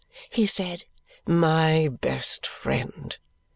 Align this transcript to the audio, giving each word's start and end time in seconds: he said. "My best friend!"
he 0.31 0.47
said. 0.47 0.85
"My 1.27 1.87
best 1.87 2.47
friend!" 2.47 3.19